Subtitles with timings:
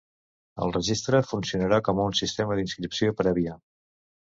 [0.63, 3.57] El registre funcionarà com un sistema d’inscripció prèvia.